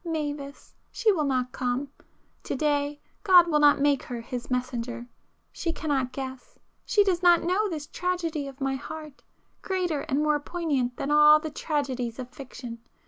[0.03, 0.73] Mavis!
[0.91, 5.05] She will not come,—to day God will not make her His messenger.
[5.51, 9.21] She cannot guess—she does not know this tragedy of my heart,
[9.61, 12.79] greater and more poignant than all the tragedies of fiction.